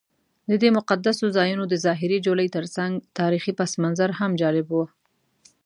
دا 0.49 0.55
د 0.63 0.65
مقدسو 0.77 1.25
ځایونو 1.37 1.63
د 1.67 1.73
ظاهري 1.85 2.17
جولې 2.25 2.47
ترڅنګ 2.55 2.93
تاریخي 3.19 3.51
پسمنظر 3.59 4.09
هم 4.19 4.31
جالب 4.41 4.67
و. 4.71 4.75